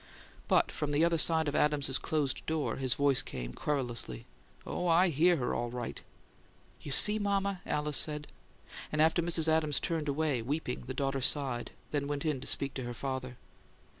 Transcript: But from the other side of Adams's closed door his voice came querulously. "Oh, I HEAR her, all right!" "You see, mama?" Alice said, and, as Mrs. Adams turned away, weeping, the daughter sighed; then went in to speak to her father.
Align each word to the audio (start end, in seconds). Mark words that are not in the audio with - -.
But 0.47 0.71
from 0.71 0.89
the 0.89 1.05
other 1.05 1.19
side 1.19 1.47
of 1.47 1.55
Adams's 1.55 1.99
closed 1.99 2.43
door 2.47 2.77
his 2.77 2.95
voice 2.95 3.21
came 3.21 3.53
querulously. 3.53 4.25
"Oh, 4.65 4.87
I 4.87 5.09
HEAR 5.09 5.35
her, 5.37 5.53
all 5.53 5.69
right!" 5.69 6.01
"You 6.81 6.91
see, 6.91 7.19
mama?" 7.19 7.61
Alice 7.67 7.97
said, 7.97 8.25
and, 8.91 8.99
as 8.99 9.13
Mrs. 9.13 9.47
Adams 9.47 9.79
turned 9.79 10.09
away, 10.09 10.41
weeping, 10.41 10.85
the 10.87 10.95
daughter 10.95 11.21
sighed; 11.21 11.69
then 11.91 12.07
went 12.07 12.25
in 12.25 12.41
to 12.41 12.47
speak 12.47 12.73
to 12.73 12.83
her 12.85 12.95
father. 12.95 13.37